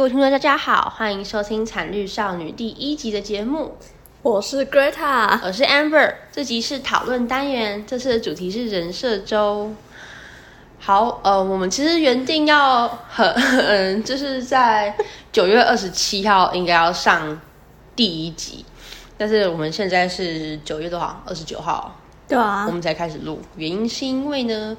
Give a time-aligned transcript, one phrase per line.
[0.00, 3.76] 各位听众，大家好，欢迎收听《惨绿少女》第一集的节目。
[4.22, 6.14] 我是 Greta，我是 Amber。
[6.32, 9.74] 这集是讨论单元，这次的主题是人设周。
[10.78, 13.28] 好，呃，我们其实原定要很，
[13.60, 14.96] 嗯，就是在
[15.30, 17.38] 九月二十七号应该要上
[17.94, 18.64] 第一集，
[19.18, 21.22] 但是我们现在是九月多少？
[21.26, 21.94] 二十九号。
[22.26, 24.74] 对啊，我们才开始录，原因是因为呢，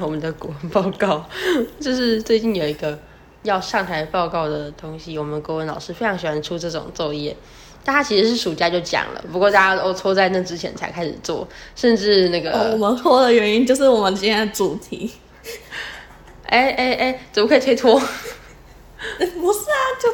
[0.00, 1.24] 我们的国文报告
[1.82, 2.96] 就是最近有一个
[3.42, 7.36] 要上台报告的东西，我们国文老师非常喜欢出这种作业，
[7.84, 15.10] 但他其实是暑假就讲了，不过大家都拖在那之前才开始做，甚至那个、哦、我们拖的原因就是我们今天的主题，
[16.46, 17.98] 哎哎哎，怎么可以推脱？
[17.98, 20.12] 不是啊，就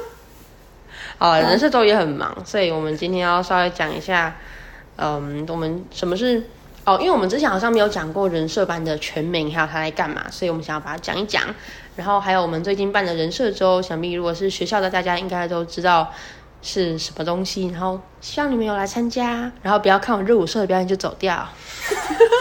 [1.18, 4.36] 啊，人事周也很忙，所以我们今天要稍微讲一下。
[4.98, 6.42] 嗯，我们什么是
[6.86, 6.98] 哦？
[6.98, 11.42] 因为我们之前好像没有讲过人设班的全名，还有他来干嘛，所以我们想要把它讲一讲。
[11.96, 16.10] 然后还有我们最近办的人设周，想必如果是学校的，大家应该都知道
[16.62, 17.66] 是什么东西。
[17.68, 21.46] 然后希望你们有来参加，然后不要看我热舞社的表演就走掉，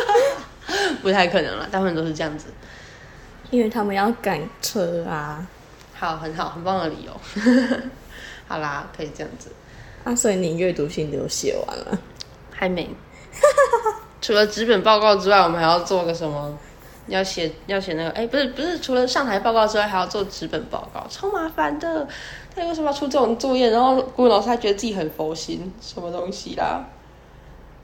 [1.02, 2.48] 不太可能了，大部分都是这样子，
[3.50, 5.46] 因为他们要赶车啊。
[5.98, 7.22] 好，很好，很棒的理由。
[8.48, 9.50] 好啦，可以这样子。
[10.04, 11.98] 啊，所以你阅读性都写完了。
[12.52, 12.94] 还没，
[14.26, 16.58] 除了纸本报告之外，我们还要做个什么？
[17.06, 18.10] 要写要写那个？
[18.10, 22.08] 哎、欸，不是不是，除了上台报告之外，还要做纸本报告，超麻烦的。
[22.56, 23.70] 他为什么要出这种作业？
[23.70, 26.84] 然后国文老师还觉得自己很佛心，什么东西啦？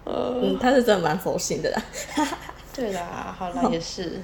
[0.03, 1.83] 呃，嗯，他是真的蛮佛心的啦。
[2.75, 4.19] 对啦，好啦，也是。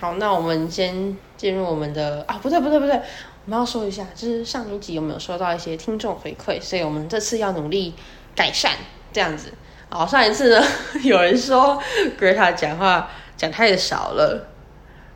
[0.00, 6.60] 好，那我们先进入我们的啊，不对不对不对，我们要说一下，就是上一集有没有收到一些听众回馈？
[6.60, 7.94] 所以我们这次要努力
[8.34, 8.72] 改善，
[9.12, 9.52] 这样子。
[9.96, 10.66] 好，上一次呢，
[11.04, 11.80] 有人说
[12.18, 14.44] Greta 讲话讲太少了，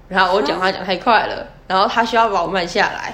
[0.06, 3.12] 然后我讲话讲太快了，然后他需要把我慢下来。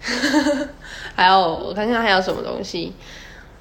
[1.14, 2.94] 还有，我看看还有什么东西。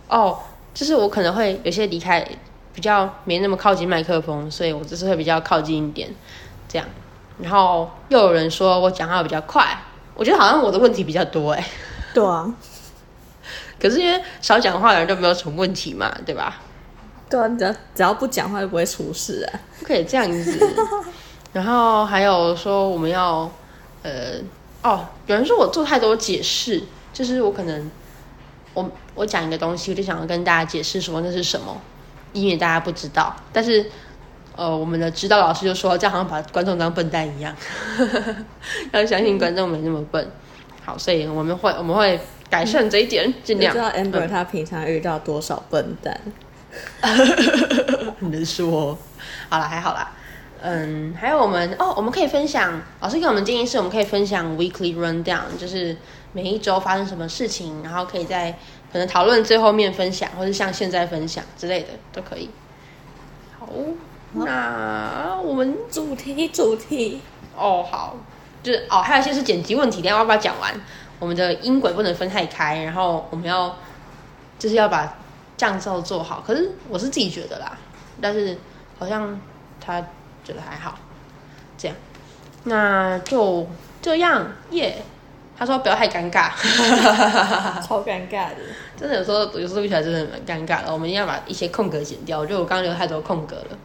[0.07, 0.39] 哦，
[0.73, 2.25] 就是我可能会有些离开，
[2.73, 6.09] 比较没那么靠近麦克风，所以我就是会比较靠近一点，
[6.69, 6.87] 这样。
[7.39, 9.77] 然后又有人说我讲话比较快，
[10.13, 11.61] 我觉得好像我的问题比较多哎。
[12.13, 12.49] 对啊。
[13.77, 16.61] 可是因为少讲话的人就没有什么问题嘛，对吧？
[17.29, 19.59] 对啊，只要只要不讲话就不会出事啊！
[19.79, 20.59] 不可以这样子。
[21.53, 23.49] 然后还有说我们要，
[24.03, 24.33] 呃，
[24.83, 27.89] 哦，有人说我做太多解释，就是我可能
[28.73, 31.81] 我我讲一个东西，我就想要跟大家解释说那是什么，
[32.33, 33.35] 以免大家不知道。
[33.53, 33.85] 但是
[34.55, 37.55] 呃，我们的指导老师就说这样好像把观众当笨蛋一样，
[38.91, 40.29] 要相信观众没那么笨。
[40.83, 42.19] 好，所以我们会我们会
[42.49, 43.73] 改善这一点，尽量。
[43.73, 46.19] 你知道 Amber 他平常遇到多少笨蛋？
[48.19, 48.97] 你能说？
[49.49, 50.11] 好了，还好啦。
[50.61, 52.81] 嗯，还有我们哦，我们可以分享。
[52.99, 55.95] 老师给我们建议是，我们可以分享 weekly rundown，就是
[56.33, 58.51] 每一周发生什么事情，然后可以在
[58.91, 62.49] 可能讨论最后面分享，或者像现在分享之类的都可以。
[63.59, 63.69] 好，
[64.33, 67.21] 那我们主题主题
[67.55, 68.15] 哦，好，
[68.63, 70.73] 就是哦，还有一些是剪辑问题，等下我要不要讲完。
[71.19, 73.77] 我们的音轨不能分太开，然后我们要
[74.57, 75.17] 就是要把。
[75.57, 77.77] 降噪做好，可是我是自己觉得啦，
[78.21, 78.57] 但是
[78.99, 79.39] 好像
[79.79, 80.01] 他
[80.43, 80.97] 觉得还好，
[81.77, 81.95] 这样，
[82.63, 83.67] 那就
[84.01, 84.97] 这样耶。
[84.99, 85.03] Yeah,
[85.57, 86.49] 他说不要太尴尬，
[87.81, 88.57] 超尴尬的，
[88.99, 90.91] 真的有时候有时候录起来真的蛮尴尬的。
[90.91, 93.77] 我们一定要把一些空格剪掉，我觉得我刚刚留太多空格了。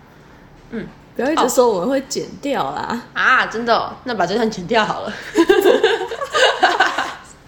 [0.71, 3.01] 嗯，不要一直说我们会剪掉啦。
[3.13, 3.93] 啊，真的哦？
[4.03, 5.13] 那把这段剪掉好了。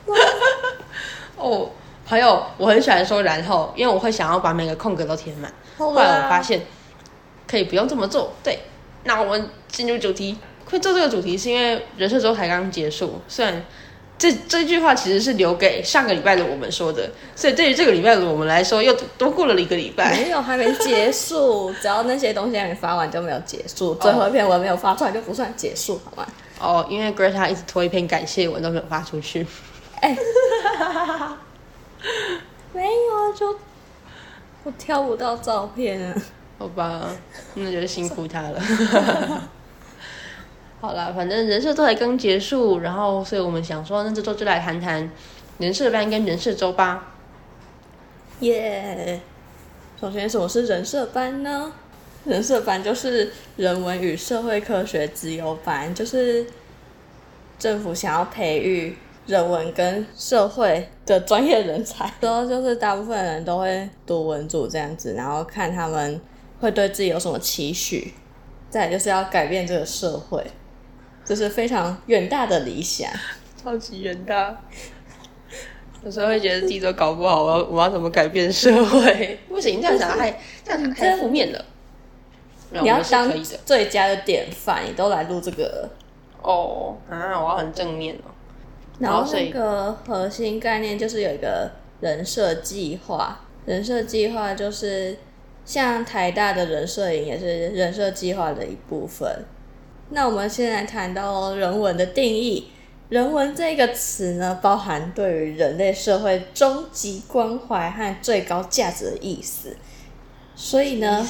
[1.36, 1.68] 哦。
[2.04, 5.52] 还有，我很喜欢说然后，因为我会想要把每个空格都填满。
[5.78, 6.60] 后来我发现
[7.48, 8.32] 可以不用这么做。
[8.42, 8.58] 对，
[9.04, 10.38] 那我们进入主题。
[10.64, 13.62] 会做这个主题是因为人设周才刚结束，虽然
[14.18, 20.16] 这这句话其实是留给上个礼拜的我们说的，所以对于这个礼拜的我们来说，又多过了一个礼拜。
[20.16, 21.70] 没有，还没结束。
[21.82, 26.26] 只要那些东西还没发完就没有结束，最后一篇文没有发出来就不算结束，好吗？
[26.58, 29.46] 哦，因为 Greta 一直拖一篇感谢文都没有发出去。
[30.00, 30.16] 哎。
[30.16, 31.36] 没有，
[33.32, 33.58] 就
[34.64, 36.14] 我挑不到照片啊。
[36.58, 37.08] 好吧，
[37.54, 38.60] 那就辛苦他了。
[40.80, 45.10] 好啦，反正人设周才刚结束，然后所以我们想说，那这周就来谈谈
[45.58, 47.14] 人设班跟人设周吧。
[48.40, 49.20] 耶、
[49.98, 50.00] yeah！
[50.00, 51.72] 首先，什么是人设班呢？
[52.24, 56.46] 人设班就是人文与社会科学自由班，就是
[57.58, 58.96] 政府想要培育。
[59.26, 66.20] 人文跟社会的专业人才，然后就是大部分人都会读文组这样子，然后看他们
[66.60, 68.12] 会对自己有什么期许，
[68.68, 70.44] 再就是要改变这个社会，
[71.24, 73.10] 这、就是非常远大的理想。
[73.62, 74.60] 超级远大。
[76.04, 79.38] 有时候会觉得自己都搞不好，我要我要怎么改变社会？
[79.48, 81.64] 不行，这样想太这样太负面了。
[82.72, 83.30] 你要当
[83.64, 85.88] 最佳的典范，你都来录这个
[86.42, 87.38] 哦啊！
[87.40, 88.31] 我要很正面哦。
[89.02, 91.70] 然后那个核心概念就是有一个
[92.00, 95.18] 人设计划，人设计划就是
[95.64, 99.44] 像台大的人设营也是人设计划的一部分。
[100.10, 102.68] 那我们现在谈到人文的定义。
[103.08, 109.76] 人文这个词呢，包含对于人类社会终极关怀和最高价值的意思。
[110.54, 111.28] 所以呢，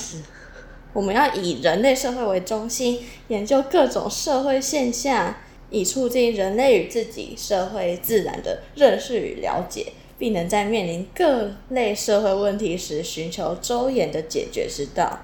[0.93, 5.35] 我们要以人类社会为中心，研究各种社会现象，
[5.73, 15.21] 以促进人类与自己、社会、自然的认识与了解，并能在面临各类社会问题时，寻求周延的解决之道。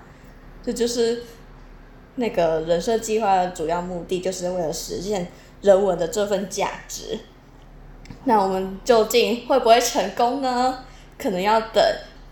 [0.64, 1.22] 这就是
[2.16, 5.28] 那个人设计划的主要目的，就是为了实现。
[5.60, 7.18] 人文的这份价值，
[8.22, 10.84] 那我们究竟会不会成功呢？
[11.18, 11.84] 可能要等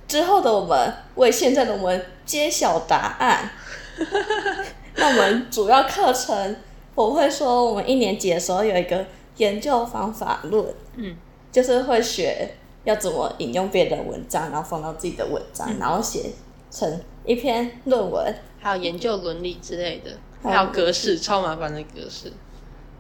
[0.07, 3.51] 之后的我们为现在的我们揭晓答案。
[4.95, 6.55] 那我们主要课程，
[6.97, 9.07] 我会说，我们一年级的时候有一个
[9.37, 10.65] 研究方法论，
[10.97, 11.15] 嗯，
[11.53, 12.55] 就是会学
[12.85, 16.31] 要怎么引用别人的文章，然后放到自己的文章，嗯、然后写
[16.71, 20.11] 成一篇论文，还有研究伦理之类的，
[20.43, 22.33] 还有格式，超麻烦的格式。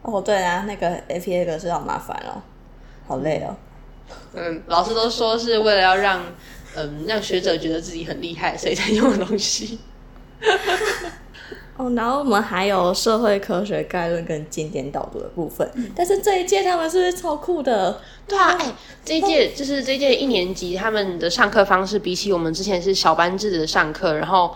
[0.02, 2.42] 哦，对啊，那个 APA 格式好麻烦哦，
[3.08, 3.56] 好累哦。
[4.34, 6.22] 嗯，老师都说是为了要让
[6.76, 9.78] 嗯让学者觉得自己很厉害，所以才用的东西。
[11.76, 18.00] 哦，然后我们还有社会科学概论跟经典导读的部分，嗯、但是这一届他们是不是超酷的？
[18.26, 18.74] 对啊，哎、欸，
[19.04, 24.54] 这一届就是这一届一年级他们的上课方式，比起我们之前是小班制的上课，然后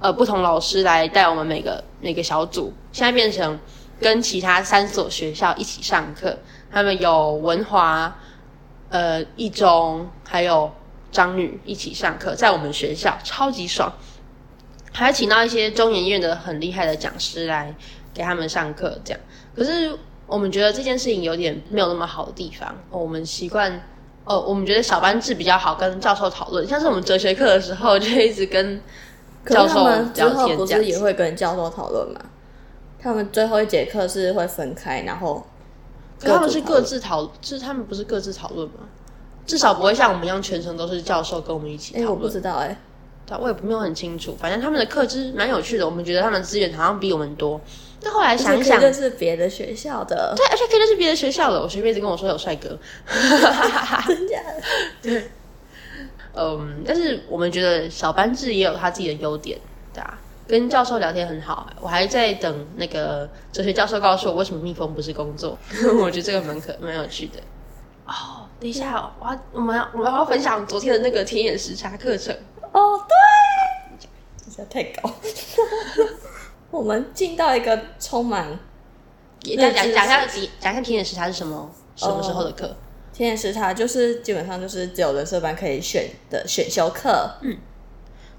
[0.00, 3.58] 呃不同老师来带我们每个每个小组，现在变成。
[3.98, 6.36] 跟其他三所学校一起上课，
[6.70, 8.14] 他们有文华、
[8.90, 10.70] 呃一中，还有
[11.10, 13.90] 张女一起上课，在我们学校超级爽，
[14.96, 17.74] 还请到一些中研院的很厉害的讲师来
[18.14, 19.20] 给他们上课，这样。
[19.54, 19.94] 可是
[20.26, 23.82] 我们觉得这件事情有点没有那么好的地方，我们习惯，
[24.24, 28.80] 哦，我们觉得小班制比较好，跟教授讨论，像是我们哲学课的时候，就一直跟
[29.46, 32.20] 教授聊天，不是也会跟教授讨论吗？
[32.98, 35.46] 他们最后一节课是会分开，然后
[36.20, 38.88] 他们是各自讨，就是他们不是各自讨论吗？
[39.44, 42.08] 至少不会像我们一样全程都是教授跟我们一起讨论。
[42.08, 42.76] 哎，我不知道哎，
[43.26, 44.36] 对，我也没有很清楚。
[44.40, 47.60] 反正他们的课资蛮有趣的，我们觉得他们资源好像比我们多。
[48.00, 51.60] 但后来想想，这是别的学校的，对，而且可以认识别的学校的。
[51.60, 52.78] 我学妹一直跟我说有帅哥，
[54.06, 54.62] 真假的？
[55.02, 55.30] 对，
[56.34, 59.58] 嗯，但是我们觉得小班制也有他自己的优点，
[59.92, 60.18] 对啊。
[60.48, 65.58] 跟教授聊天很好，我还在等那个哲学教授告诉我为什么蜜蜂不是工作。
[65.98, 67.40] 我觉得这个蛮可蛮有趣的。
[68.06, 72.32] 哦，等一下，我要我们要我们要分享昨天的那个田野时差课程。
[72.78, 74.06] 哦，对，
[74.54, 75.10] 这太高。
[76.70, 78.46] 我们进到一个充满
[79.40, 80.26] 讲讲讲一下
[80.60, 82.76] 讲一下田野时差是什么什么时候的课？
[83.14, 87.30] 田野时差就是基本上就是只有人社班可以选的选修课。
[87.40, 87.56] 嗯。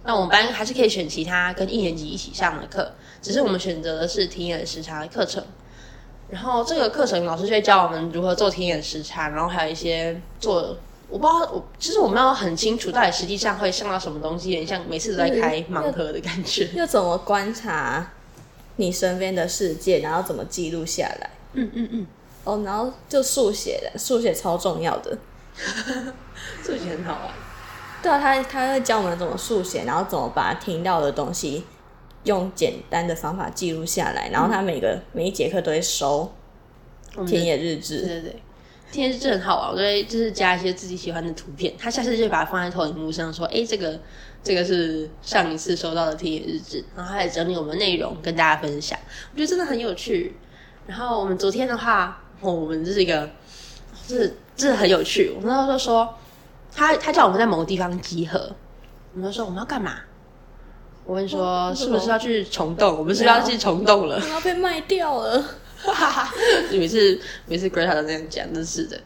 [0.04, 5.44] 那我们班还是可以选其他跟一年级一起上的课，只是我们选择的是田野时差的课程。
[6.30, 10.78] 然后这个课程老师就会教我们如何做田野时差，然后还有一些做，
[11.10, 16.70] 我不知道我其实我们要很清楚到底实际上会上到什么东西，有点像每次都在开盲盒的感觉。
[16.74, 18.12] 要 怎么观察
[18.76, 21.30] 你身边的世界，然后怎么记录下来？
[21.54, 22.08] 嗯嗯嗯。
[22.44, 25.18] 哦，然后就速写的，速写超重要的，
[26.64, 27.34] 速写很好玩。
[28.02, 31.66] 对啊，他他会教我们怎么速写，然后怎么把听到的东西
[32.24, 34.30] 用简单的方法记录下来。
[34.30, 36.32] 然后他每个、嗯、每一节课都会收
[37.26, 38.42] 田野日志，对对对，
[38.92, 39.72] 田野日志很好玩。
[39.72, 44.00] 我就会就是加一些自己喜欢的图片，他下次就把它放在投影幕上，说：“哎，这个
[44.44, 48.98] 这个是上一次收到的田野日志。”然后他来整理我们内容跟大家分享，
[49.34, 50.36] 我觉得真的很有趣。
[50.86, 53.30] 然后我们昨天的话，我们这是一个，
[54.08, 55.32] 这是这很有趣。
[55.36, 56.14] 我们那时候说。
[56.76, 58.52] 他他叫我们在某个地方集合，
[59.14, 59.96] 我们就说我们要干嘛？
[61.06, 63.00] 我问说是不是要去虫洞？
[63.00, 64.16] 我们是不是要去虫洞了？
[64.22, 65.44] 我要被卖掉了！
[65.78, 66.34] 哈哈，
[66.72, 69.00] 每次每次 Greta 都那样讲，真是的。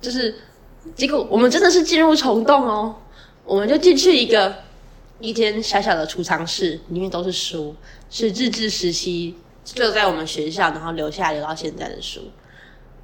[0.00, 0.34] 就是
[0.94, 2.96] 结果我们真的是进入虫洞哦，
[3.44, 4.54] 我们就进去一个
[5.20, 7.74] 一间小小的储藏室，里面都是书，
[8.10, 12.30] 是日治时期就在我们学校，然后留下留到现在的书。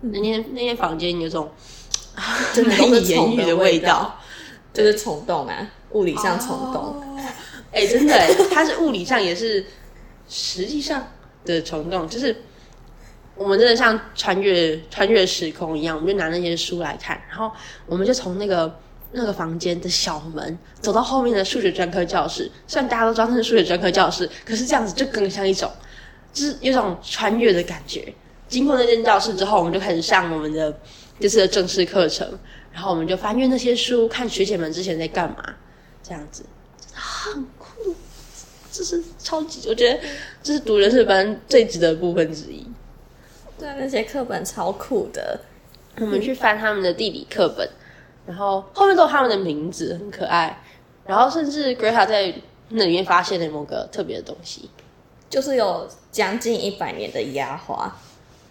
[0.01, 1.51] 那间那间房间有种。
[2.53, 4.21] 真的难以 言喻的味道，
[4.73, 7.03] 就是虫洞啊，物理上虫洞。
[7.73, 8.15] 哎、真的，
[8.53, 9.67] 它是物理上也是
[10.29, 11.09] 实际上
[11.45, 12.37] 的虫洞，就是
[13.37, 17.51] 我们真的像穿越穿越时空一样，我们就拿那些书来看，然后
[17.87, 18.79] 我们就从那个
[19.13, 22.51] 那个房间的小门走到后面的数学专科教室。
[22.67, 25.71] 虽然大家都知道那是数学专科教室，可是这样子就更像一种，
[26.33, 28.15] 就是有种穿越的感觉。
[28.47, 30.73] 经过那间教室之后，我们就开始上我们的
[31.19, 32.39] 这次的正式课程，
[32.73, 35.43] 然后我们就翻阅那些书，看学姐们之前在干嘛，
[36.03, 36.45] 这样子
[36.93, 37.95] 很酷。
[38.71, 40.01] 这是超级，我觉得
[40.43, 42.67] 这是读人社班最值得的部分之一。
[43.59, 45.41] 对，那些课本超酷的。
[45.99, 47.69] 我们去翻他们的地理课本，
[48.27, 50.61] 然后后面都有他们的名字，很可爱。
[51.07, 52.35] 然后甚至 Greta 在
[52.71, 54.69] 那里面发现了某个特别的东西，
[55.31, 57.97] 就是有将近一百年的压花，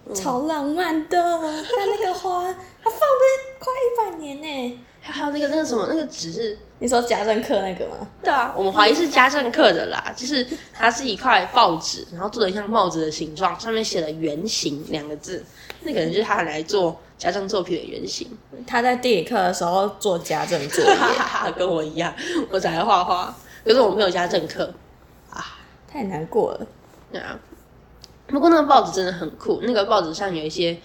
[0.06, 1.18] 嗯、超浪漫的。
[1.42, 3.24] 看那个花，它放了
[3.60, 4.80] 快一百年呢。
[5.02, 6.58] 还有那个那个什么，那个纸是。
[6.84, 8.06] 你说家政课那个吗？
[8.22, 15.42] 对啊，我们怀疑是家政课的啦， 就是它是一块报纸，然后做的像帽子的形状，上面写了“圆形”两个字，
[15.84, 18.28] 那可能就是他来做家政作品的原型。
[18.68, 20.94] 他在地理课的时候做家政作业，
[21.56, 22.13] 跟我一样，
[22.52, 24.70] 我才来画画，可是我没有家政课
[25.32, 25.58] 啊，
[25.90, 26.68] 太难过了。
[27.13, 27.40] 对啊，
[28.28, 30.78] 不过那个报纸真的很酷，那个报纸上有一些，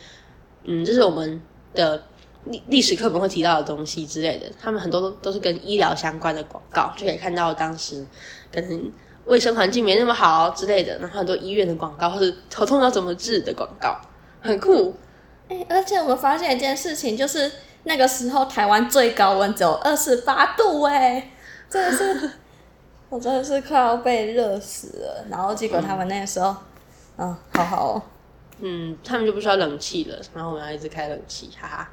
[0.63, 1.43] 嗯，就是我们
[1.75, 2.01] 的。
[2.51, 8.05] 历历史课本会提到的东西之类的，他们很多都都是跟医疗相关的广告，就可以看到当时
[8.53, 8.93] 可能
[9.27, 14.01] 卫生环境没那么好之类的，然后很多医院的广告或者头痛要怎么治的广告，
[14.41, 14.95] 很酷。
[15.49, 17.51] 哎，而且我们发现一件事情，就是
[17.85, 21.31] 那个时候台湾最高温只有二十八度，哎，
[21.71, 22.31] 真的是，
[23.09, 25.25] 我真的是快要被热死了。
[25.31, 26.55] 然后结果他们那个时候，
[27.17, 28.03] 嗯，嗯，好好哦，
[28.61, 31.91] 嗯，他们就不需要冷气了，然后我们要一直开冷气，哈哈。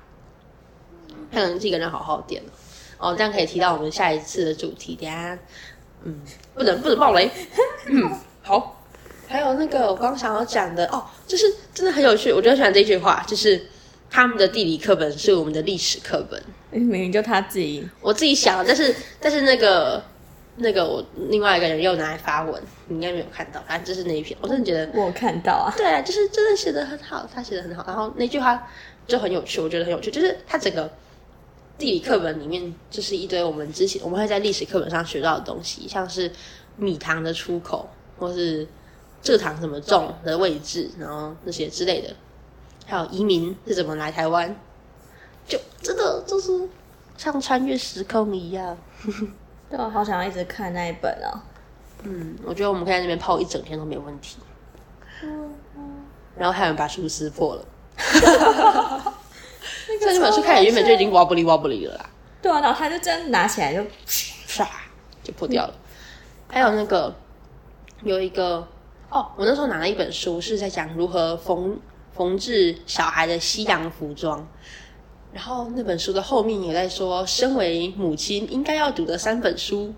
[1.31, 2.41] 看能自己跟人好好点
[2.98, 4.95] 哦，这样可以提到我们下一次的主题。
[4.95, 5.38] 等下，
[6.03, 6.22] 嗯，
[6.53, 7.29] 不能不能爆雷。
[7.88, 8.10] 嗯，
[8.41, 8.72] 好。
[9.27, 13.60] 还有那个我刚刚想要讲的哦，就是真的很有趣，我就很喜欢这句话，就是
[14.10, 16.41] 他们的地理课本是我们的历史课本。
[16.69, 20.01] 明明就他自己，我自己想，但是但是那个
[20.57, 23.62] 那个我另外一个人又拿来发文，你应该没有看到。
[23.67, 25.74] 反正就是那一篇，我真的觉得我看到啊。
[25.75, 27.84] 对啊，就是真的写的很好，他写的很好。
[27.88, 28.67] 然后那句话
[29.07, 30.89] 就很有趣，我觉得很有趣，就是他整个。
[31.77, 36.32] 地理课本里面就是一堆我们之前我们会在历史课本上学到的东西，像是
[36.77, 38.65] 米糖的出口，或是
[39.22, 42.15] 蔗糖怎么种的位置，然后那些之类的，
[42.86, 44.55] 还有移民是怎么来台湾，
[45.48, 46.67] 就真的就是
[47.17, 48.77] 像穿越时空一样。
[49.70, 51.41] 对，我好想要一直看那一本哦。
[52.03, 54.38] 嗯，我觉得我们可以在那边泡一整天都没有问题。
[55.24, 56.05] 嗯嗯。
[56.38, 57.65] 然后还有人把书撕破了。
[59.99, 62.09] 这本书看原本就已经哇不哩哇不哩了啦。
[62.41, 64.65] 对啊，然后他就这样拿起来就唰
[65.23, 65.73] 就破掉了。
[65.73, 67.15] 嗯、还有那个
[68.03, 68.67] 有一个
[69.09, 71.79] 哦，我那时候拿了一本书，是在讲如何缝
[72.13, 74.47] 缝制小孩的西洋服装。
[75.33, 79.93] 然后那本书的后面也在说，身为母亲应该要读的三本书，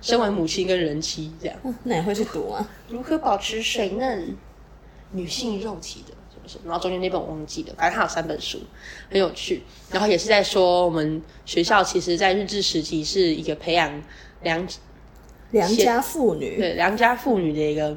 [0.00, 1.56] 身为母亲跟人妻这样。
[1.84, 2.66] 那你会去读吗？
[2.88, 4.36] 如何保持水嫩
[5.10, 6.14] 女性肉体的？
[6.64, 8.60] 然后中间那本我忘记了，反正它有三本书，
[9.10, 9.62] 很有趣。
[9.90, 14.02] 然后也是在说我们学校其实，在日治时期是一个培养
[14.42, 14.66] 良
[15.50, 17.96] 良家妇女，对良家妇女的一个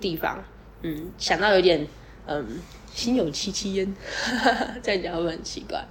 [0.00, 0.42] 地方。
[0.82, 1.86] 嗯，想到有点
[2.26, 2.60] 嗯
[2.92, 3.96] 心有戚戚焉，
[4.82, 5.82] 这样讲会不会很奇怪？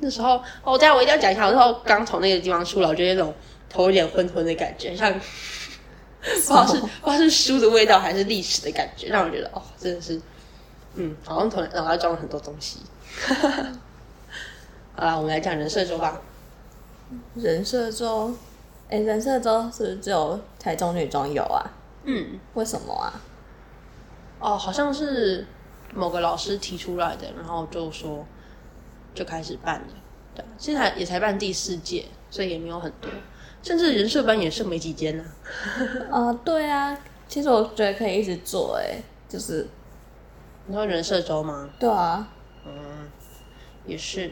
[0.00, 1.46] 那时候哦，这样我一定要讲一下。
[1.46, 3.32] 我那时候刚从那个地方出来，我觉得那种
[3.70, 5.12] 头有点昏昏的感觉，像
[6.20, 10.20] 不知道是不知道是书的味道还是历史的感觉，让我觉得哦，真的是。
[10.96, 12.80] 嗯，好像头脑袋装了很多东西。
[14.96, 16.20] 好啦，我们来讲人设周吧。
[17.34, 18.28] 人设周，
[18.88, 21.68] 哎、欸，人设周是不是只有台中女中有啊？
[22.04, 23.12] 嗯，为什么啊？
[24.38, 25.44] 哦，好像是
[25.92, 28.24] 某个老师提出来的，然后就说
[29.14, 29.86] 就开始办了。
[30.34, 33.10] 对，现在也才办第四届，所以也没有很多，
[33.62, 35.24] 甚至人设班也剩没几间呢。
[36.10, 36.96] 啊、呃， 对啊，
[37.28, 39.66] 其实我觉得可以一直做，哎，就是。
[40.66, 41.68] 你说人社周吗？
[41.78, 42.26] 对啊，
[42.64, 42.72] 嗯，
[43.86, 44.30] 也是，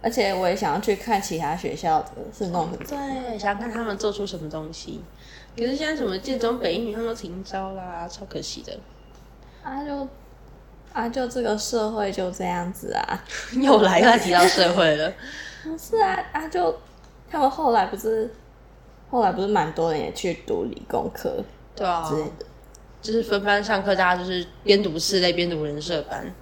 [0.00, 5.00] 而且我也想要去看其他学校的是弄的，对，想看他们做出什么东西。
[5.56, 8.78] 可是现在什么建中、北一女他们都停招啦，超可惜的。
[9.64, 10.08] 啊就
[10.92, 13.24] 啊就这个社会就这样子啊，
[13.60, 15.12] 又来又提到社会了。
[15.64, 16.72] 不 是啊啊就
[17.28, 18.32] 他们后来不是
[19.10, 21.42] 后来不是蛮多人也去读理工科，
[21.74, 22.46] 对啊之类的。
[23.00, 26.34] 就是分班上课，大家就是边读四类边读人设班，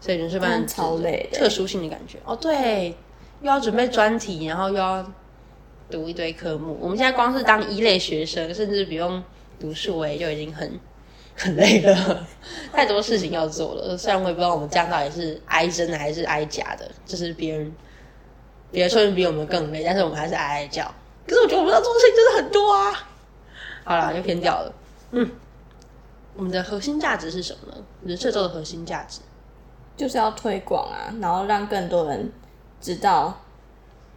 [0.00, 2.18] 所以人设班超累的，特殊性的感觉。
[2.24, 2.94] 哦，对，
[3.42, 5.04] 又要准备专题，然后又要
[5.90, 6.76] 读一堆科目。
[6.80, 9.22] 我们现在光是当一类学生，甚至不用
[9.60, 10.80] 读数 A 就已经很
[11.36, 12.26] 很累了，
[12.72, 13.96] 太多事情要做了。
[13.96, 17.72] 虽然我也不知道我们这样到底是挨真的还是挨假的，就是别人
[18.70, 20.82] 别人说比我们更累，但是我们还是挨挨叫。
[21.26, 23.08] 可是我觉得我们要做的事情真的很多啊。
[23.84, 24.74] 好了，就偏掉了。
[25.12, 25.30] 嗯，
[26.38, 27.82] 我们的核心价值是什么呢？
[28.04, 29.18] 人社周的核心价值
[29.96, 32.32] 就是要推广啊，然后让更多人
[32.80, 33.36] 知道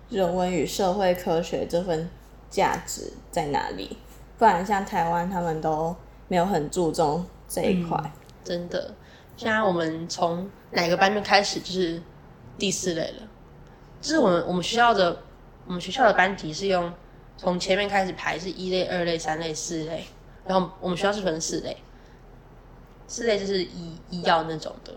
[0.07, 2.07] 人文与社会科学这份
[2.47, 3.97] 价值在哪里。
[4.37, 5.95] 不然，像台湾他们都
[6.27, 7.97] 没有很注重这一块。
[8.03, 8.11] 嗯，
[8.43, 8.93] 真的。
[9.35, 11.99] 现在我们从哪个班就开始就是
[12.59, 13.27] 第四类了，
[13.99, 15.23] 就是我们我们学校的
[15.65, 16.93] 我们学校的班级是用。
[17.37, 20.05] 从前面开始排是一类、二类、三类、四类，
[20.45, 21.75] 然后我们学校是分四类，
[23.11, 24.93] 四类就是医医药那种的。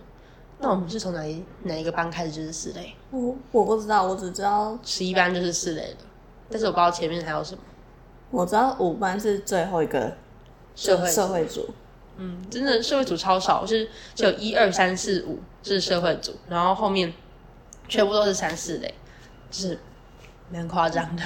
[0.60, 2.94] 那我们是从哪一哪一个班开始就是四类？
[3.10, 6.04] 我我不知道，我只知道十一班就是四类的，
[6.48, 7.60] 但是我不知道前面还有什么。
[8.30, 10.16] 我知道五班是最后一个
[10.76, 11.68] 社会社会组，
[12.16, 17.12] 嗯，真的社会组超少，就是只有一二三四五是社会组，然后后面
[17.88, 18.94] 全部都是三四类，
[19.50, 19.76] 就是
[20.52, 21.22] 蛮夸张的。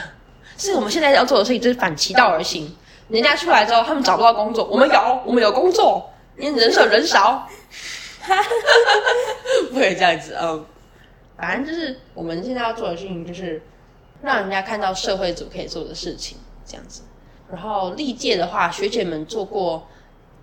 [0.57, 2.75] 是我们现在要做的事情，就是反其道而行。
[3.09, 6.11] 人家出来之后，他们找不到工作，我们有，我们有工作。
[6.39, 7.49] 因为人少人少，
[9.71, 10.37] 不可以这样子。
[10.41, 10.65] 嗯，
[11.37, 13.61] 反正就是我们现在要做的事情，就是
[14.23, 17.03] 让人家看到社会组可以做的事情，这样子。
[17.51, 19.89] 然后历届的话，学姐们做过，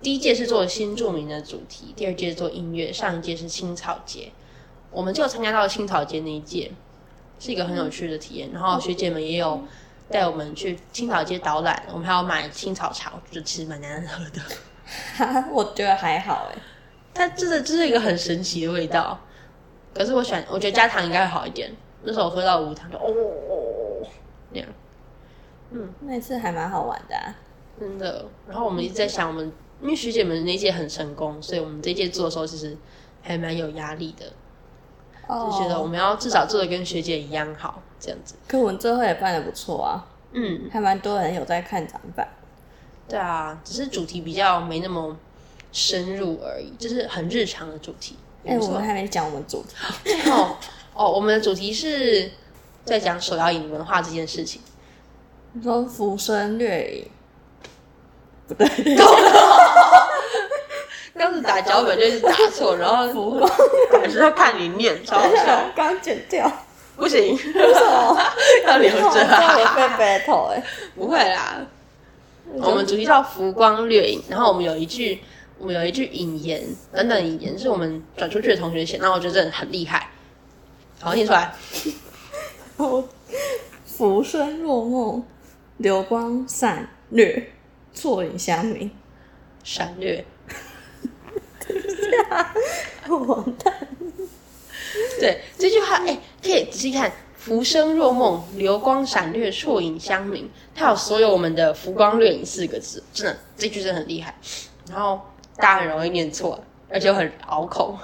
[0.02, 4.32] 第一届是做新著名的主题，第二届是做音乐，上一届是青草节。
[4.90, 6.70] 我们就参加到了青草节那一届，
[7.38, 8.50] 是一个很有趣的体验。
[8.52, 9.62] 然后学姐们也有。
[10.08, 14.40] 带我们去青草街导览，我们还要买青草茶，我觉得其实蛮难喝的。
[15.16, 16.58] 哈， 我觉得还好哎，
[17.12, 19.18] 它真的就是一个很神奇的味道。
[19.94, 21.70] 可是我喜欢，我觉得加糖应该会好一点。
[22.02, 24.06] 那时候我喝到无糖就哦哦
[24.52, 24.68] 那样。
[25.70, 27.34] 嗯，那次还蛮好玩的啊，
[27.80, 28.24] 真的。
[28.46, 29.50] 然后我们一直在想，我们
[29.80, 32.76] 因为学姐们那届很成功，所以我们这届做的时候其实
[33.22, 34.26] 还蛮有压力的。
[35.28, 38.36] 就觉得我们要至少做的跟学姐一样好，这样子。
[38.46, 42.28] 可我们最后也办的不错啊，嗯，还蛮多人有在看展板。
[43.08, 45.16] 对啊，只是主题比较没那么
[45.72, 48.16] 深入而已，就是很日常的主题。
[48.44, 49.76] 哎、欸，我们还没讲我们主题。
[50.30, 50.56] 哦
[50.94, 52.30] 哦，我们的主题是
[52.84, 54.60] 在讲手摇饮文化这件事情。
[55.52, 57.10] 你说浮生掠影，
[58.48, 58.66] 不对。
[61.18, 63.50] 当时打脚本就是打错，然后浮光，
[64.02, 65.64] 还是要看你念，超好笑。
[65.74, 66.50] 刚剪掉，
[66.96, 67.38] 不行，为
[67.74, 68.18] 什么
[68.68, 69.00] 要留着？
[69.00, 69.82] 我被
[70.20, 70.62] battle 哎，
[70.94, 71.56] 不会啦。
[72.54, 75.20] 我们主题叫浮光掠影，然后我们有一句，
[75.58, 80.10] 我们有一句引言，等等引言是我们转出去的同学写，那我觉得真的很厉害。
[81.00, 81.54] 好，念出来。
[83.84, 85.24] 浮生若梦，
[85.78, 87.50] 流光散掠，
[87.92, 88.90] 错影相明，
[89.64, 90.24] 闪掠。
[93.08, 93.74] 完蛋！
[95.20, 97.12] 对这句话，哎、欸，可以仔细看。
[97.46, 100.50] 浮生若梦，流光闪掠，错影相明。
[100.74, 104.34] 它有所有我们的浮光掠影四个字，真的，这句真的很厉害。
[104.90, 105.20] 然后
[105.54, 106.58] 大家很容易念错，
[106.90, 107.96] 而且很拗口。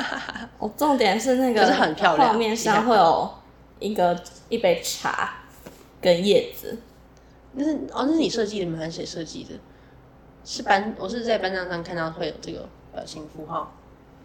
[0.60, 2.28] 哦，重点是那个，是很漂亮。
[2.28, 3.30] 画面上会有
[3.78, 5.32] 一个一杯茶
[5.98, 6.76] 跟叶子。
[7.54, 8.76] 那是哦，那是你设计的吗？
[8.80, 9.54] 还是谁设计的？
[10.44, 13.72] 是班，我是在班上上看到会有这个表情符号。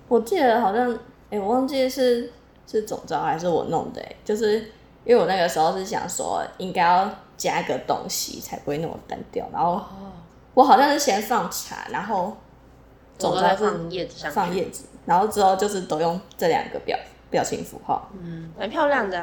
[0.09, 0.97] 我记得好像，哎、
[1.29, 2.29] 欸，我忘记是
[2.67, 4.59] 是总招还是我弄的，哎，就是
[5.03, 9.81] 因为我那个时候是想说，应该要加个东西才不会那么单调，然后
[10.53, 12.35] 我好像是先放茶，然后
[13.17, 16.97] 总召放叶子上，放叶子，然后之后就是都用这两个表
[17.29, 19.19] 表情符号，嗯，蛮漂亮的，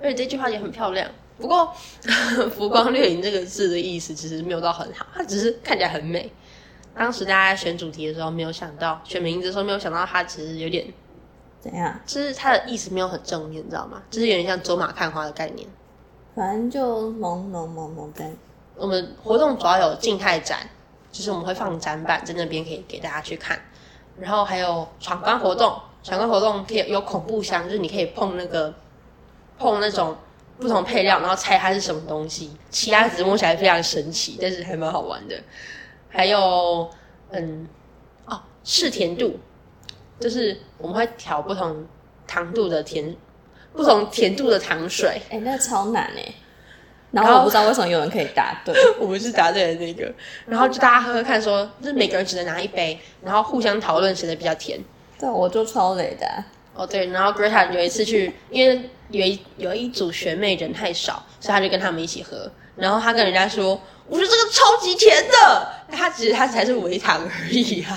[0.00, 1.10] 而且这句话也很漂亮。
[1.36, 1.68] 不过
[2.54, 6.30] “浮光掠影”这个字的意思其实没有到很好，它只是看起来很美。
[6.94, 10.86] 当时大家在选主题的时候，没有想到选名字的时候，没有想到它其实有点
[11.64, 14.02] 怎样，就是它的意思没有很正面，你知道吗？
[14.10, 15.66] 就是有点像走马看花的概念。
[16.34, 18.22] 反正就朦胧朦胧的。
[18.76, 20.58] 我们活动主要有静态展，
[21.10, 23.58] 就是我们会放展板在那边，可以给大家去看。
[24.20, 28.74] 然后还有闯关活动，闯关活动可以有恐怖箱，就是你可以碰那个
[29.58, 30.14] 碰那种
[30.58, 32.54] 不同配料，然后猜它是什么东西。
[32.68, 35.34] 其他只摸起来非常神奇，但是还蛮好玩的。
[36.10, 36.90] 还有，
[37.30, 37.66] 嗯，
[38.26, 39.38] 哦，试甜度，
[40.20, 41.84] 就是我们会调不同
[42.26, 43.14] 糖度的甜，
[43.72, 45.20] 不同甜度的糖水。
[45.30, 46.34] 哎、欸，那超难哎。
[47.10, 50.12] 然后我不知道为什么有人可以答对， 我们是答对的那个。
[50.46, 54.80] 然后就大家喝喝看说，说就是每个人只能拿一杯，然后互相讨论谁的比较甜。
[55.18, 56.44] 对，我就超累的、啊。
[56.74, 62.50] 哦，对，然后 Greta 有一次去，因为有一有一组学妹人太少，所以他就跟他们一起喝。
[62.76, 63.80] 然后他跟人家说。
[64.08, 65.70] 我觉得这个超级甜的。
[65.96, 67.96] 它其实它才是微糖而已啊！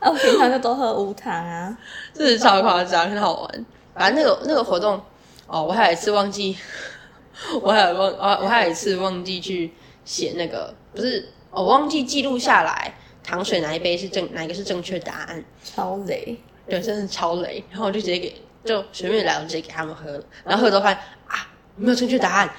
[0.00, 1.76] 啊， 我平常就都喝无糖啊，
[2.14, 3.66] 这是超夸张，很好玩。
[3.94, 5.00] 反正那个那个活动，
[5.46, 6.56] 哦，我还有一次忘记，
[7.60, 9.74] 我还有忘啊，我还有一次忘记去
[10.04, 17.62] 写那个，不是，我忘记记录下来糖水哪一杯是正，哪一个是正确答案，超雷，对，真的超雷。
[17.70, 20.96] 然后我就直接给，就随便来，我直接给他们喝了，然后喝都发现
[21.28, 21.46] 啊，
[21.76, 22.50] 没有正确答案，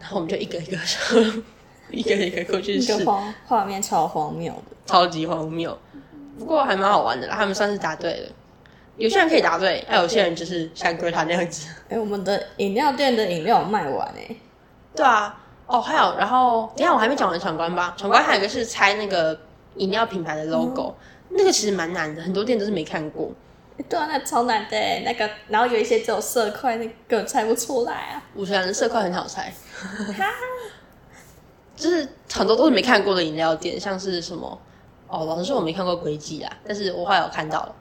[0.00, 1.42] 然后我们就一个一个喝，
[1.92, 3.04] 一个一个过去试，
[3.46, 5.78] 画面超荒谬的，超级荒谬，
[6.38, 8.28] 不过还蛮好玩的啦，他们算是答对了。
[8.96, 11.68] 有些人可以答对，还有些人就是像龟他那样子。
[11.84, 14.36] 哎、欸，我们的饮料店的饮料卖完哎、欸。
[14.94, 15.34] 对啊，
[15.66, 17.94] 哦，还有，然后等一下我还没讲完闯关吧？
[17.96, 19.38] 闯关还有一个是猜那个
[19.76, 20.94] 饮料品牌的 logo，、
[21.30, 23.32] 嗯、那个其实蛮难的，很多店都是没看过。
[23.78, 28.22] 欸、对啊，那超难的，那个，然后有一些只有色块，那根本猜不出来啊。
[28.34, 29.50] 五十岚的色块很好猜，
[31.82, 34.56] 就是很多都是没看过的饮料店，像是什么？
[35.08, 37.74] 哦，老实说我没看过轨迹啊，但是我后来有看到了。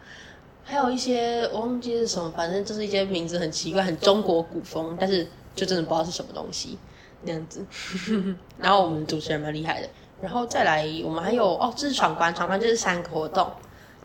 [0.64, 6.80] 还有一些我忘记是什么，反正就是一些名字很奇怪、很中国古风，但是就真的不知道是什么东西
[7.24, 7.64] 那样子。
[8.58, 9.88] 然后我们主持人蛮厉害的，
[10.20, 13.50] 然后再来我们还有哦，这是闯关，闯关就是三个活动，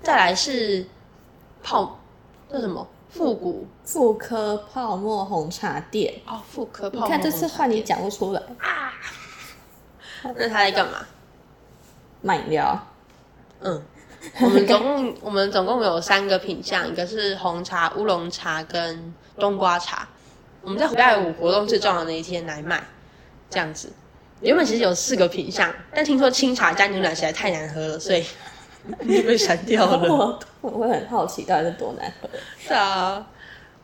[0.02, 0.84] 再来是
[1.62, 1.98] 泡
[2.50, 7.18] 这什么复古复科泡沫红茶店哦，复科泡沫红茶店。
[7.18, 8.92] 你看这次换你讲不出来啊？
[10.22, 10.98] 那他在干嘛？
[12.22, 12.86] 卖饮料。
[13.60, 13.82] 嗯。
[14.40, 20.08] 我们总共我们总共有三个品项，一个是红茶、乌龙茶跟冬瓜茶。
[20.62, 22.82] 我们在礼拜五活动最重要的那一天来卖，
[23.48, 23.92] 这样子。
[24.40, 28.24] 原本其实有四个品项，但听说清茶加牛奶实在太难喝了，所以
[29.06, 30.12] 就被删掉了。
[30.12, 32.28] 我 我会很好奇到底是多难喝。
[32.58, 33.24] 是啊，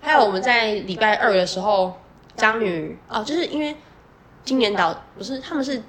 [0.00, 1.96] 还有我们在礼拜二的时候，
[2.34, 3.76] 张女哦，就是因为
[4.44, 5.80] 今年导不是他们是。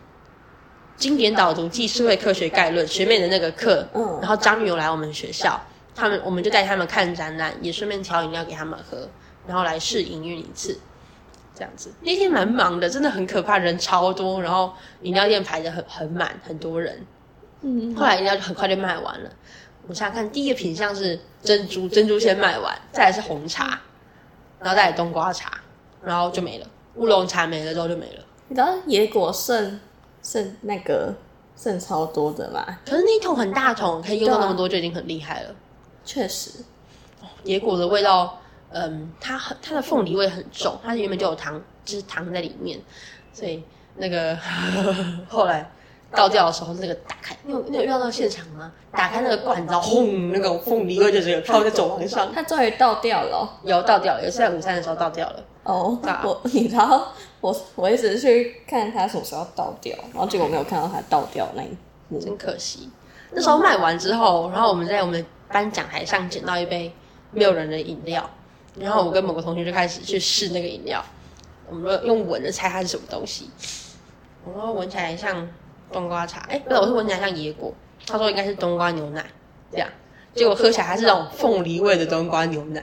[0.95, 5.59] 经典导读暨社会科学概论学妹的那个课，嗯，然后张女有来我们学校，
[5.93, 9.09] 他们我们就带他们看展览，也顺便调饮料给他们喝，
[9.47, 10.79] 然后来试营运一次，
[11.53, 11.91] 这样子。
[12.01, 17.05] 那天蛮忙的，真的很可怕，人超多，然后饮料店排得很很满，很多人。
[17.61, 19.29] 嗯，后来饮料就很快就卖完了。
[19.87, 23.81] 我想想看，第一个品相是珍珠，珍珠先卖完，再来是红茶，
[24.59, 25.51] 然后再来冬瓜茶，
[26.01, 26.67] 然后就没了。
[26.95, 28.23] 乌龙茶没了之后就没了。
[28.47, 29.79] 你知道野果剩。
[30.23, 31.13] 剩那个
[31.55, 32.65] 剩超多的嘛？
[32.85, 35.49] 可是那一桶很大桶，可以用到那么多就已经很厉害了。
[36.03, 36.49] 确实，
[37.43, 38.39] 野果的味道，
[38.71, 42.79] 嗯，它很它的凤梨味很重，它原本就有糖，就是糖在里面，
[43.31, 43.63] 所以
[43.97, 44.95] 那个呵呵
[45.29, 45.69] 后来
[46.11, 48.71] 倒掉的时候，那个打开，你有你有遇到那个现场吗？
[48.91, 52.31] 打开那个罐子，轰，那个凤梨味就直接飘在走廊上。
[52.33, 55.43] 它终于倒掉了，有倒掉了，有是在午餐的时候倒掉了。
[55.63, 57.13] 哦，我你知道。
[57.41, 61.67] 我我一直去看他什么时候倒掉，然后结果没有看到他倒掉那一
[62.07, 62.89] 幕，真可惜。
[63.31, 66.89] 那时候卖完之后，然后我们在我们的颁奖台上捡到一杯
[67.31, 68.29] 没有人的饮料，
[68.79, 71.03] 然后我跟某个同学就开始去试那个饮料，
[71.69, 73.49] 我们就用闻的猜它是什么东西。
[74.45, 75.45] 我说闻起来像
[75.91, 77.73] 冬瓜茶，哎，不是，我是闻起来像野果。
[78.07, 79.25] 他说应该是冬瓜牛奶，
[79.69, 79.89] 这样，
[80.33, 82.79] 结果喝起来还是那种凤梨味的冬瓜牛奶。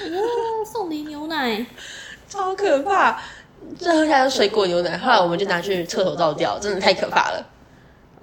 [0.00, 1.66] 哇，凤梨牛奶，
[2.32, 3.20] 超可怕！
[3.78, 7.46] 这喝下来是水果牛奶，后来我们就拿去厕所倒掉，真的太可怕了。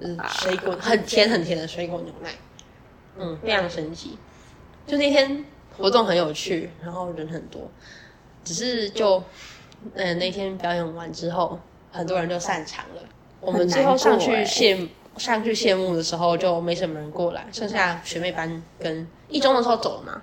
[0.00, 2.30] 嗯，水果很甜很甜的水果牛奶，
[3.16, 4.18] 嗯，非常神奇。
[4.84, 5.44] 就那天
[5.78, 7.70] 活动很有趣，然后人很多，
[8.42, 9.22] 只是就
[9.94, 11.60] 嗯那天表演完之后，
[11.92, 13.02] 很多人就散场了。
[13.40, 20.20] 我们最后上去谢上去谢幕的时候，就没什么人过来，剩下学妹班跟一中的时候走了嘛，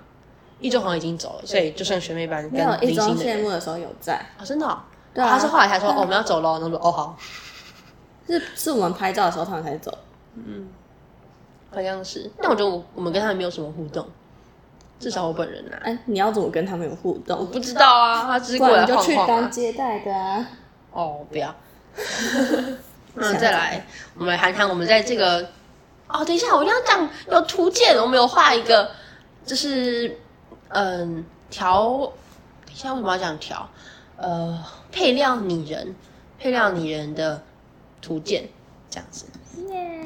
[0.60, 3.22] 一中好像已经走了，所以就剩学妹班跟零星的。
[3.22, 4.78] 谢幕的时候有在啊，真的、哦。
[5.14, 6.58] 对啊，他是后来才说、我们要走喽。
[6.60, 7.16] 他说哦好，
[8.26, 9.96] 是是我们拍照的时候他们才走。
[10.34, 10.68] 嗯，
[11.70, 12.30] 好像是。
[12.40, 14.06] 但我觉得我我们跟他们没有什么互动，
[15.00, 15.80] 至少我本人啊。
[15.82, 17.38] 哎，你要怎么跟他们有互动？
[17.38, 20.46] 我不知道啊，他只是过来就去当接待的啊。
[20.92, 21.54] 哦，不要。
[23.14, 25.48] 那再来，我们来谈谈我们在这个。
[26.06, 28.90] 哦，等一下，我要讲有图鉴，我们有画一个，
[29.44, 30.18] 就是
[30.68, 32.12] 嗯调。
[32.66, 33.68] 等一下，为什么要讲调？
[34.16, 35.94] 呃，配料拟人，
[36.38, 37.42] 配料拟人的
[38.02, 38.48] 图鉴
[38.90, 39.26] 这样子。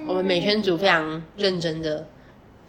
[0.06, 2.06] 我们美宣组非常认真的，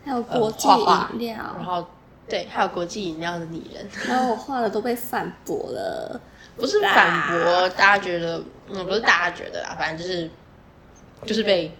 [0.06, 1.86] 还有国际饮料、呃，然后
[2.30, 3.88] 对，还有国际饮料的拟人。
[4.08, 6.22] 然后我画的都被反驳了，
[6.56, 10.30] 不是反驳，大家觉得，嗯，不是大家觉得啦，反正就是，
[11.26, 11.76] 就是被，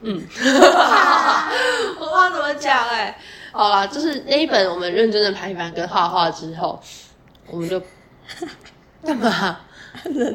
[0.00, 0.16] 嗯，
[2.00, 2.88] 我画怎么讲？
[2.88, 3.18] 哎，
[3.52, 6.80] 好啦，就是那一本我们认真的排版跟画画之后，
[7.50, 7.80] 我们就。
[9.02, 9.58] 干嘛？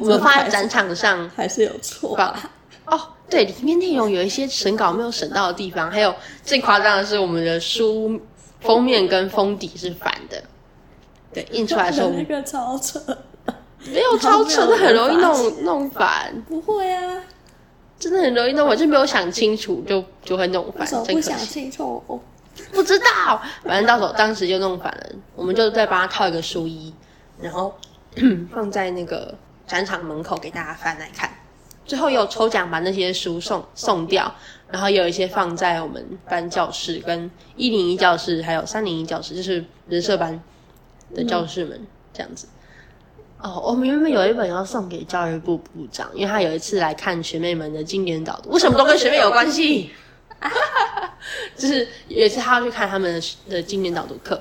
[0.00, 2.50] 我们放在展场上还是有错吧？
[2.84, 3.00] 哦，
[3.30, 8.20] 对，里面内容有一些审稿没有审到的地方，还有最夸张的是我们的书
[8.60, 10.42] 封面跟封底是反的，
[11.32, 13.00] 对，印出来的时候那个超扯，
[13.86, 16.34] 没有超扯的，很容易弄弄反。
[16.48, 17.22] 不会啊，
[17.98, 20.84] 真的很容易弄，我就没有想清楚，就就会弄反。
[21.04, 22.20] 不想清楚，
[22.72, 26.92] 不知道，反正到时候当时就弄反了，我们就再帮他套一个书衣，
[27.40, 27.74] 然后
[28.52, 29.34] 放在那个
[29.66, 31.30] 展场门口给大家翻来看。
[31.84, 34.34] 最后有抽奖把那些书送送掉，
[34.68, 40.42] 然后有一些放在我们班教室、跟一零一教室，还有三零一教室，就是人社班
[41.14, 42.48] 的教室们、这样子。
[43.38, 49.92] 哦，我们原本有一本要送给教育部部长，因为他有一次来看学妹们的经典导读，为什么都跟学妹有关系？
[51.56, 54.40] 就是有一次他要去看他们的的经典导读课，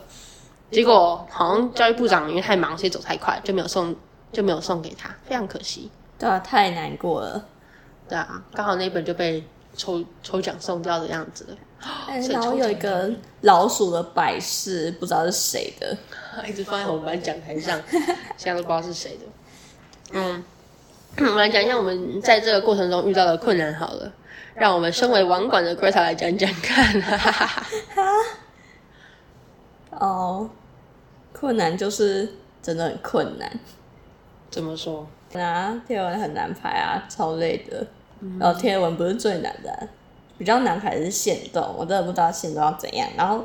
[0.71, 3.95] 结果好像教育部长因为太忙，所以走太快，就没有送，
[4.31, 5.89] 就没有送给他，非常可惜。
[6.19, 7.45] 对啊，太难过了。
[8.07, 9.43] 对啊，刚好那本就被
[9.75, 11.57] 抽抽奖送掉的样子了。
[12.07, 15.95] 欸、然后有一个老鼠的摆饰，不知道是谁的，
[16.47, 17.79] 一直放在我们班讲台上，
[18.37, 19.25] 现在都不知道是谁的。
[20.13, 20.43] 嗯，
[21.17, 24.11] 我们来讲一下我们在这个过程中遇到的困难好了，
[24.55, 26.99] 让我们身为网管的 Greta 来讲讲看。
[27.01, 27.65] 哈哈哈
[29.91, 30.49] 哦，
[31.33, 33.59] 困难就是真的很困难。
[34.49, 35.07] 怎么说？
[35.33, 37.85] 啊，贴文很难排啊，超累的。
[38.21, 39.79] 嗯、然后贴文不是最难的、啊，
[40.37, 43.07] 比较难排的是线动，我真的不知道线动要怎样。
[43.17, 43.43] 然后，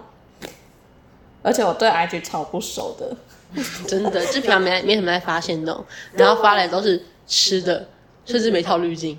[1.42, 3.16] 而且我对 IG 超不熟的，
[3.88, 7.88] 真的，这平常没没什么在发限动，然后发来都是吃的，
[8.24, 9.18] 甚至没套滤镜。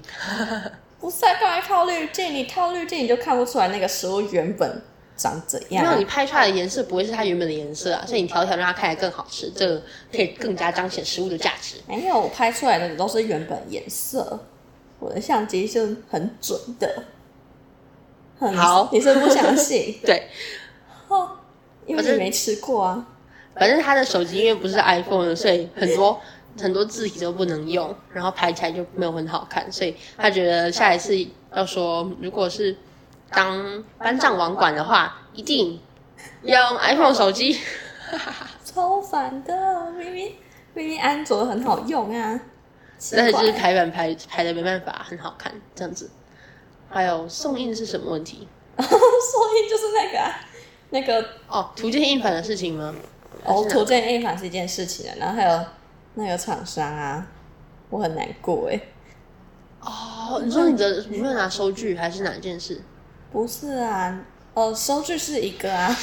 [1.02, 2.34] 不是啊，干嘛套滤镜？
[2.34, 4.82] 你套滤镜你就看不出来那个食物原本。
[5.18, 5.86] 长怎样？
[5.86, 9.80] 没有你拍出来的颜色不会是它原本的颜色啊，所以你调一调让它看起来更好吃，这个
[10.12, 11.76] 可以更加彰显食物的价值。
[11.88, 14.40] 没有，我拍出来的都是原本颜色，
[14.98, 17.04] 我的相机是很准的。
[18.40, 19.96] 很好，你是不相信？
[20.04, 20.28] 对，
[21.08, 21.30] 哦，
[21.86, 23.06] 因为你没吃过啊。
[23.54, 26.20] 反正他的手机因为不是 iPhone，所以很多
[26.60, 31.16] 很多字体都不能用，然后排起来就没有很好看，所以他觉得下一次
[31.54, 32.76] 要说，如果是。
[33.34, 35.80] 当班长网管的话，一定
[36.42, 37.58] 要用 iPhone 手机，
[38.66, 39.90] 超烦的。
[39.92, 40.36] 明明
[40.74, 42.42] 明明安卓很好用啊，
[43.14, 46.12] 但是就是排版排排的没办法，很好看这样子。
[46.90, 48.50] 还有送印是什么问题？
[48.76, 50.36] 送印就是那个、啊、
[50.90, 52.94] 那个哦，图鉴印反的事情吗？
[53.46, 55.66] 哦，图鉴印反是一件事情啊，然后还有
[56.16, 57.26] 那个厂商啊，
[57.90, 58.80] 我很难过哎。
[59.82, 62.82] 哦，你说你的你没有拿收据还是哪件事？
[63.32, 64.20] 不是啊，
[64.54, 65.96] 哦，收据是一个啊。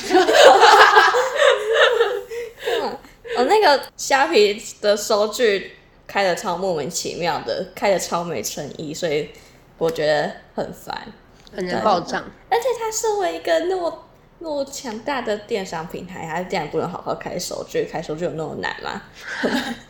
[3.36, 9.30] 哦，那个虾皮的收据开的超莫名其妙的，开的超没诚意，所以
[9.76, 11.06] 我觉得很烦，
[11.54, 12.24] 很难报账。
[12.50, 14.08] 而且它身为一个那么
[14.40, 19.02] 那么强大的电商平台，他竟然不能好好开收据，开收据有那么难吗？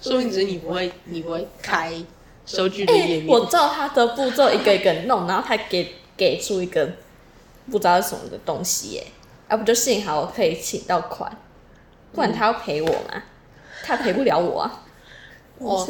[0.00, 1.92] 说明只是你不会，你不会开
[2.46, 3.26] 收据的页面。
[3.26, 5.94] 我照他的步骤一个一个弄，然后他给。
[6.14, 6.88] 给出一个
[7.70, 9.06] 不知道是什么的东西耶，
[9.48, 11.36] 要、啊、不就幸好我可以请到款，
[12.12, 13.22] 不然他要赔我嘛，嗯、
[13.82, 14.84] 他赔不了我啊。
[15.58, 15.88] 我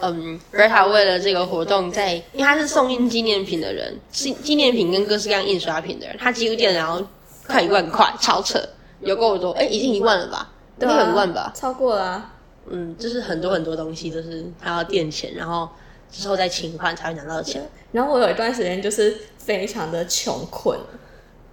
[0.00, 7.04] 嗯，Greta 为了这个活动在，在因为他是送印纪念品的人，纪纪念品跟各式各样印刷品的人，他几乎店然后
[7.46, 8.58] 快一万块，超扯，
[9.00, 10.52] 有够多，哎、欸，已经一万了吧？
[10.78, 12.32] 对啊，一万吧，超过了、啊。
[12.68, 15.68] 嗯，就是很多很多东西都是他要垫钱，然后
[16.10, 17.68] 之后再请款才会拿到钱。
[17.92, 19.16] 然后我有一段时间就是。
[19.46, 20.76] 非常的穷困，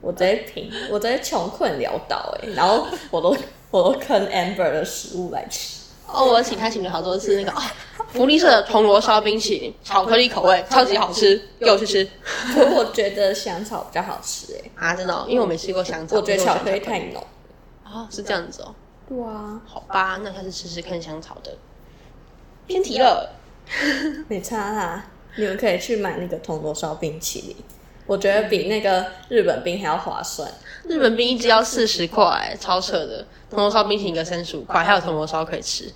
[0.02, 3.38] 我在贫，我在穷困潦倒哎，然后我都
[3.69, 5.84] 我都坑 Amber 的食物来吃。
[6.08, 7.71] 哦，我请他请了好多次那个啊，
[8.08, 12.04] 福利社的铜锣烧冰淇淋，巧克力口味，超级好吃，给我去吃。
[12.52, 14.71] 可我觉得香草比较好吃哎。
[14.73, 15.28] 啊，真的、哦？
[15.30, 16.15] 因为我没吃过香草。
[16.15, 17.23] 我觉得巧克力太浓。
[17.86, 18.73] 哦，是这样子哦。
[19.07, 19.61] 对啊。
[19.65, 21.55] 好吧，那下次试试看香草的。
[22.67, 23.35] 偏题了。
[24.27, 25.05] 没差啦，
[25.37, 27.55] 你们可以去买那个铜锣烧冰淇淋。
[28.05, 30.51] 我觉得比那个日本冰还要划算。
[30.83, 33.25] 日本冰一只要四十块，超扯的。
[33.49, 35.89] 铜锣烧冰淇淋一个三十五块，还有铜锣烧可以吃。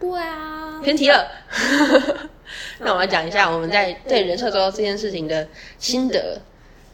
[0.00, 1.28] 对啊，偏题了。
[2.80, 5.46] 那我来讲一下我们在对人设周遭这件事情的
[5.78, 6.40] 心得，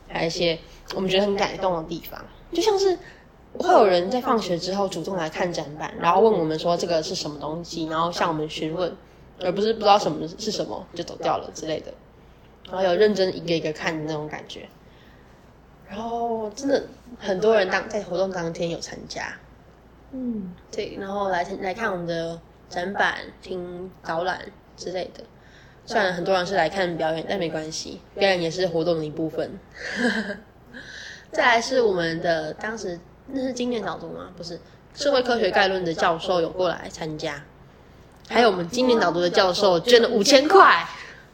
[0.09, 0.59] 还有一些
[0.95, 2.21] 我们觉得很感动的地方。
[2.53, 2.99] 就像是
[3.59, 8.93] 会有人在放学之后主动来看展板，然后问我们说这个是什么东西，然后向我们询问，
[9.41, 11.93] 而不是不知道什么是什么就走掉了之类的。
[12.67, 14.69] 然后有认真一个一个看的那种感觉，
[15.89, 16.85] 然后真的
[17.19, 19.33] 很多人当在活动当天有参加，
[20.13, 24.41] 嗯，对，然后来来看我们的展板、听导览
[24.77, 25.25] 之类的。
[25.85, 29.51] 虽然很多人是来看表演，但没关系，表演也是活动的一部分。
[31.33, 33.01] 再来是我们的当时
[33.33, 34.31] 那是经典导读吗？
[34.37, 34.59] 不是，
[34.95, 37.43] 社会科学概论的教授有过来参加，
[38.29, 40.87] 还有我们经典导读的教授捐了五千块，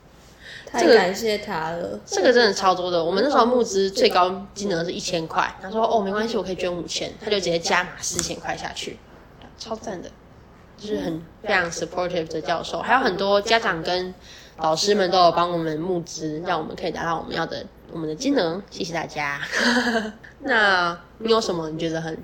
[0.70, 1.98] 太感谢他了。
[2.04, 8.98] 这个真的超多的，我们那时候募资最高金额是一千块，他说哦没关系，我可以捐五千，他就直接加码四千块下去，
[9.58, 10.10] 超赞的，
[10.76, 14.12] 就是很非常 supportive 的教授，还有很多家长跟
[14.58, 17.64] 老师们都有帮我们募资，让我们可以达到我们要的。
[17.92, 19.40] 我们的技能，谢谢大家。
[20.40, 22.16] 那你有什么你觉得很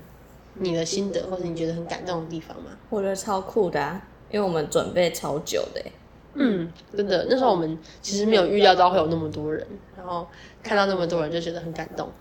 [0.55, 2.71] 你的心得，或者你觉得很感动的地方吗？
[2.89, 5.81] 我觉得超酷的啊，因为我们准备超久的。
[6.35, 10.27] 嗯，真的，那时候我们其实没有预料到会有那么多人，然后
[10.61, 12.11] 看到那么多人就觉得很感动。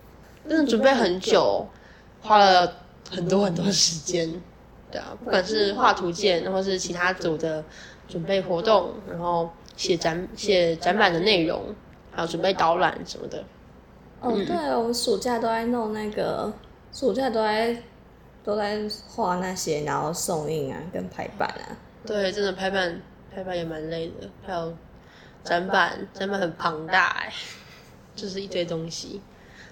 [0.49, 1.67] 真的准备很久，
[2.21, 2.77] 花了
[3.11, 4.31] 很多很多时间。
[4.91, 7.65] 对啊，不管是画图鉴，或是其他组的
[8.07, 11.75] 准备活动，然后写展写展板的内容。
[12.13, 13.43] 还有准备导览什么的。
[14.21, 16.53] 哦，对，我暑假都在弄那个，
[16.93, 17.77] 暑假都在
[18.45, 21.75] 都在画那些，然后送印啊，跟排版啊。
[22.07, 23.01] 对，真的排版
[23.35, 24.29] 排版也蛮累的。
[24.47, 24.73] 还有
[25.43, 27.33] 展板，展板很庞大哎，
[28.15, 29.21] 就是一堆东西。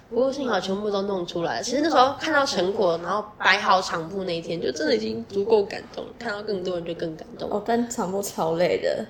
[0.09, 1.61] 不过幸好全部都弄出来。
[1.61, 6.05] 其实那时候看到成果，然后摆好场布那一天，就真的已经足够感动。
[6.19, 7.49] 看到更多人就更感动。
[7.49, 9.05] 哦，但场布超累的。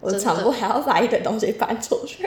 [0.00, 2.26] 我的场部还要把一堆东西搬出去。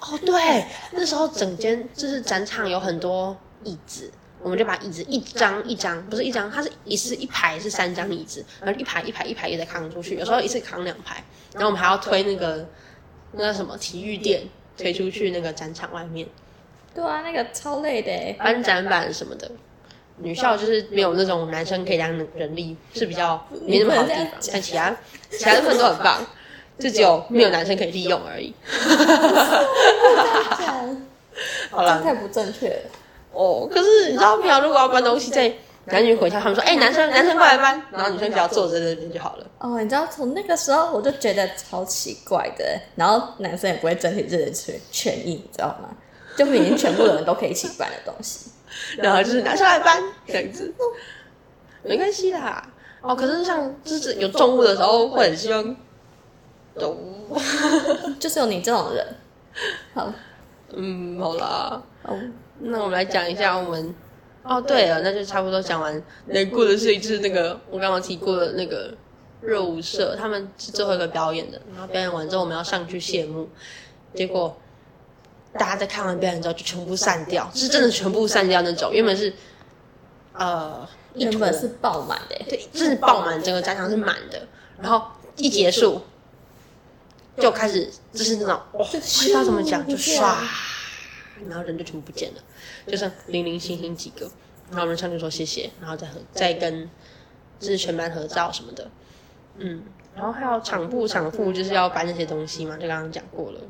[0.00, 12.64] 哦，对，那时候整间就是展场有很多椅子，我们就把椅子一张一张，不是一张，它是一是一排是三张椅子，然后一排一排一排也在扛出去，有时候一次扛两排，然后我们还要推那个
[13.32, 14.42] 那个什么体育垫
[14.76, 16.26] 推出去那个展场外面。
[16.94, 19.50] 对啊，那个超累的，搬展板什么的。
[20.20, 24.96] 女校就是没有那种男生可以当人力，是比较没那么好的地方，但其他
[25.30, 26.26] 其他部分都很棒。
[26.78, 28.54] 就只有没有男生可以利用而已。
[31.70, 32.90] 好了，太不正确了。
[33.32, 35.52] 哦，可是你知道，平常如果要搬东西，在
[35.84, 42.64] 男女混校，他们说：“哎，男生男生过来搬，然后女生只要坐在那边就好了。”哦，你知道从那个时候我就觉得超奇怪的，
[42.96, 45.90] 然后男生也不会争取自己的权权益，你知道吗？
[46.36, 48.50] 就明明全部的人都可以一起搬的东西，
[48.98, 50.72] 然后就是男生来搬这样子，
[51.82, 52.62] 没关系啦。
[53.00, 55.76] 哦，可是像就是有重物的时候，会很希望。
[56.78, 56.96] 懂，
[58.18, 59.06] 就是有你这种人。
[59.94, 60.12] 好，
[60.72, 61.82] 嗯，好啦。
[62.02, 62.16] 好，
[62.60, 63.94] 那我们来讲一下我们。
[64.44, 66.02] 哦，对了，那就差不多讲完。
[66.26, 68.94] 难过的事情就是那个我刚刚提过的那个
[69.42, 71.60] 热舞社，他们是最后一个表演的。
[71.74, 73.46] 然后表演完之后，我们要上去谢幕。
[74.14, 74.56] 结果
[75.52, 78.90] 大家在看完表演之后就全部散掉，是真的全部散掉那种。
[78.90, 79.30] 原本是
[80.32, 84.40] 呃，原本是爆满的，对，就是爆满，整个展场是满的。
[84.80, 86.00] 然后一结束。
[87.40, 90.36] 就开始就是那种哇，不知道怎么讲，就唰，
[91.48, 92.42] 然后人就全部不见了，
[92.86, 94.28] 就剩零零星星几个。
[94.70, 96.90] 然后我们上去说谢谢，然后再合再跟
[97.58, 98.90] 就是全班合照什么的，
[99.56, 99.82] 嗯，
[100.14, 103.60] 然后还有场部场副就是要搬那些东西嘛，就刚刚讲过了。